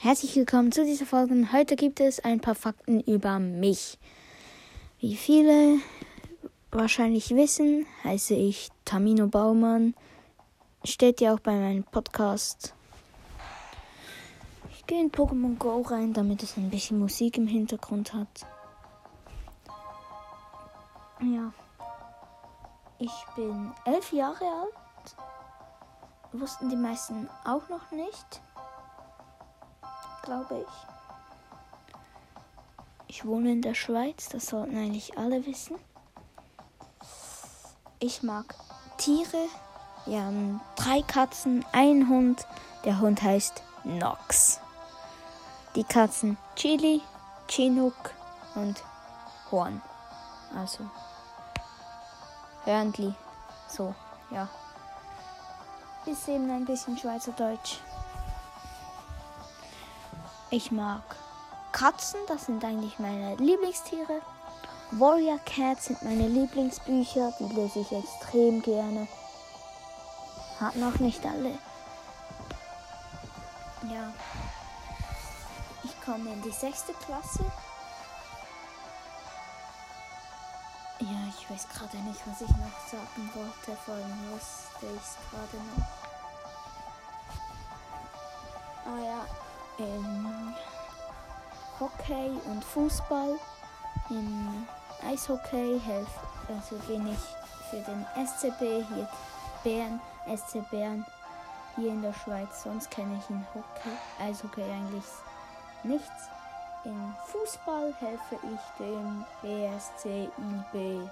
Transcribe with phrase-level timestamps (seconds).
[0.00, 1.52] Herzlich willkommen zu dieser Folge.
[1.52, 3.98] Heute gibt es ein paar Fakten über mich.
[5.00, 5.80] Wie viele
[6.70, 9.96] wahrscheinlich wissen, heiße ich Tamino Baumann.
[10.84, 12.74] Steht ja auch bei meinem Podcast.
[14.70, 18.46] Ich gehe in Pokémon Go rein, damit es ein bisschen Musik im Hintergrund hat.
[21.20, 21.52] Ja.
[23.00, 25.16] Ich bin elf Jahre alt.
[26.34, 28.40] Wussten die meisten auch noch nicht
[30.28, 30.66] glaube ich.
[33.08, 35.76] Ich wohne in der Schweiz, das sollten eigentlich alle wissen.
[37.98, 38.54] Ich mag
[38.98, 39.48] Tiere.
[40.04, 42.46] Wir haben drei Katzen, einen Hund.
[42.84, 44.60] Der Hund heißt Nox.
[45.74, 47.00] Die Katzen Chili,
[47.48, 48.12] Chinook
[48.54, 48.82] und
[49.50, 49.80] Horn.
[50.54, 50.84] Also
[52.64, 53.14] Hörnli.
[53.68, 53.94] So,
[54.30, 54.46] ja.
[56.04, 57.78] Ist eben ein bisschen Schweizerdeutsch.
[60.50, 61.02] Ich mag
[61.72, 64.22] Katzen, das sind eigentlich meine Lieblingstiere.
[64.92, 69.06] Warrior Cats sind meine Lieblingsbücher, die lese ich extrem gerne.
[70.58, 71.50] Hat noch nicht alle.
[73.82, 74.10] Ja.
[75.84, 77.44] Ich komme in die sechste Klasse.
[81.00, 83.78] Ja, ich weiß gerade nicht, was ich noch sagen wollte.
[83.84, 85.86] Vor allem wusste ich es gerade noch.
[88.86, 89.26] Ah ja,
[89.78, 90.54] in
[91.78, 93.38] Hockey und Fußball.
[94.10, 94.66] Im
[95.06, 97.18] Eishockey helfe, also bin ich
[97.70, 99.08] für den SCB hier
[99.62, 100.00] Bern,
[100.34, 101.04] SC Bern
[101.76, 102.62] hier in der Schweiz.
[102.64, 105.04] Sonst kenne ich in Hockey, Eishockey eigentlich
[105.82, 106.28] nichts.
[106.84, 111.08] In Fußball helfe ich dem BSC IB,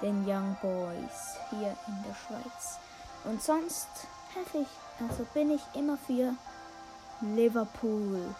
[0.00, 2.78] den Young Boys hier in der Schweiz.
[3.24, 3.88] Und sonst
[4.34, 6.34] helfe ich, also bin ich immer für
[7.22, 8.34] Liverpool.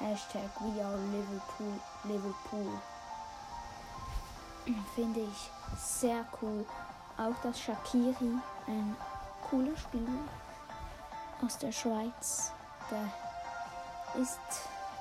[0.00, 1.80] Hashtag We are Liverpool.
[2.04, 2.80] Liverpool.
[4.94, 6.66] Finde ich sehr cool.
[7.16, 8.32] Auch das Shakiri,
[8.66, 8.96] ein
[9.48, 10.18] cooler Spieler
[11.44, 12.50] aus der Schweiz.
[12.90, 14.40] Der ist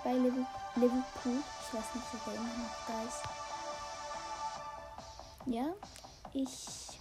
[0.04, 0.44] bei Liverpool.
[0.76, 3.24] Ich weiß nicht, ob er immer noch da ist.
[5.46, 5.66] Ja,
[6.34, 6.93] ich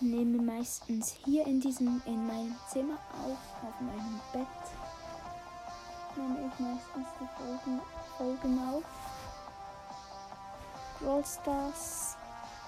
[0.00, 4.46] nehme meistens hier in diesem in meinem Zimmer auf, auf meinem Bett.
[6.16, 7.80] Nehme ich meistens die Folgen,
[8.16, 8.84] Folgen auf.
[11.00, 12.16] Brawl Stars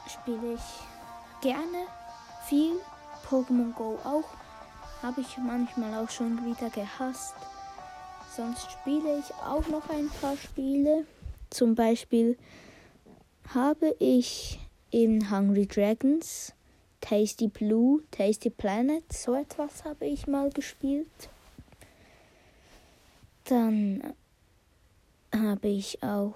[0.06, 1.86] spiele ich gerne,
[2.46, 2.80] viel.
[3.28, 4.24] Pokémon Go auch.
[5.02, 7.34] Habe ich manchmal auch schon wieder gehasst.
[8.36, 11.06] Sonst spiele ich auch noch ein paar Spiele.
[11.50, 12.36] Zum Beispiel
[13.54, 16.52] habe ich in Hungry Dragons
[17.00, 21.30] Tasty Blue, Tasty Planet, so etwas habe ich mal gespielt.
[23.44, 24.14] Dann
[25.34, 26.34] habe ich auch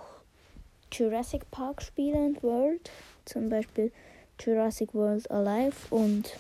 [0.91, 2.91] Jurassic Park Spiele und World,
[3.25, 3.93] zum Beispiel
[4.41, 6.37] Jurassic World Alive und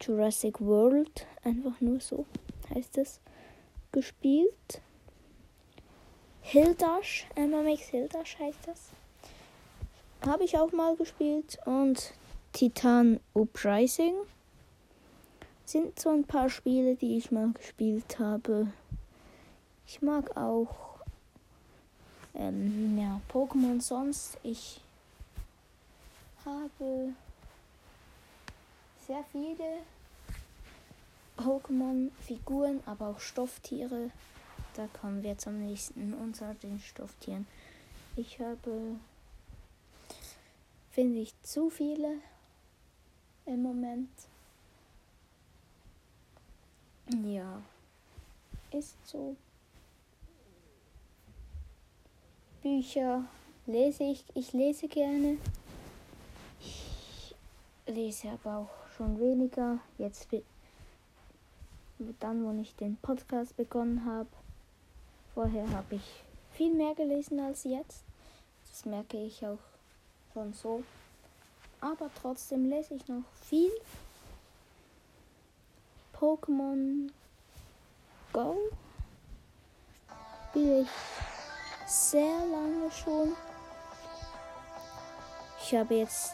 [0.00, 2.26] Jurassic World, einfach nur so
[2.74, 3.20] heißt es,
[3.92, 4.80] gespielt.
[6.42, 8.90] Hildash, MMX Hildash heißt das.
[10.26, 12.12] Habe ich auch mal gespielt und
[12.54, 14.14] Titan Uprising
[15.64, 18.68] sind so ein paar Spiele, die ich mal gespielt habe.
[19.88, 21.00] Ich mag auch
[22.32, 24.38] ähm, ja, Pokémon sonst.
[24.44, 24.80] Ich
[26.44, 27.12] habe
[29.04, 29.80] sehr viele
[31.36, 34.12] Pokémon-Figuren, aber auch Stofftiere.
[34.74, 37.48] Da kommen wir zum nächsten unter den Stofftieren.
[38.14, 38.94] Ich habe,
[40.92, 42.20] finde ich, zu viele
[43.46, 44.08] im Moment.
[47.24, 47.60] Ja,
[48.70, 49.36] ist so.
[52.62, 53.24] Bücher
[53.66, 54.24] lese ich.
[54.34, 55.36] Ich lese gerne.
[56.60, 57.34] Ich
[57.86, 59.78] lese aber auch schon weniger.
[59.98, 60.28] Jetzt
[62.20, 64.28] dann, wo ich den Podcast begonnen habe.
[65.34, 68.04] Vorher habe ich viel mehr gelesen als jetzt.
[68.70, 69.58] Das merke ich auch
[70.32, 70.82] schon so
[71.84, 73.72] aber trotzdem lese ich noch viel.
[76.18, 77.10] Pokémon
[78.32, 78.56] Go
[80.54, 80.88] spiele ich
[81.86, 83.36] sehr lange schon.
[85.60, 86.32] Ich habe jetzt.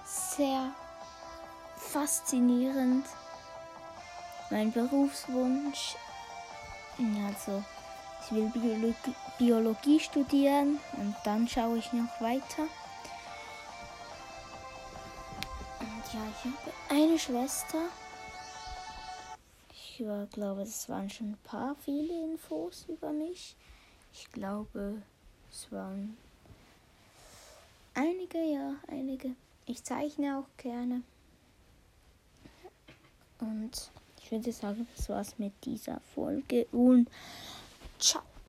[0.05, 0.69] sehr
[1.81, 3.05] faszinierend.
[4.49, 5.95] Mein Berufswunsch,
[7.25, 7.63] also
[8.23, 12.63] ich will Biologie, Biologie studieren und dann schaue ich noch weiter.
[15.79, 17.85] Und ja, ich habe eine Schwester.
[19.73, 23.55] Ich glaube, das waren schon ein paar viele Infos über mich.
[24.13, 25.01] Ich glaube,
[25.49, 26.17] es waren
[27.93, 29.35] Einige, ja, einige.
[29.65, 31.01] Ich zeichne auch gerne.
[33.41, 33.91] Und
[34.23, 37.09] ich würde sagen, das war's mit dieser Folge und
[37.99, 38.21] ciao.